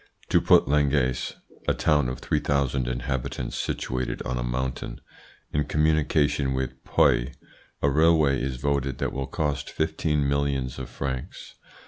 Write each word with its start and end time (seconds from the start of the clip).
To 0.29 0.41
put 0.41 0.65
Langayes 0.65 1.35
(a 1.67 1.75
town 1.75 2.09
of 2.09 2.21
3,000 2.21 2.87
inhabitants, 2.87 3.55
situated 3.55 4.19
on 4.23 4.35
a 4.39 4.43
mountain) 4.43 4.99
in 5.53 5.65
communication 5.65 6.55
with 6.55 6.83
Puy, 6.83 7.33
a 7.83 7.89
railway 7.91 8.41
is 8.41 8.55
voted 8.55 8.97
that 8.97 9.13
will 9.13 9.27
cost 9.27 9.69
15 9.69 10.27
millions 10.27 10.79
of 10.79 10.89
francs. 10.89 11.53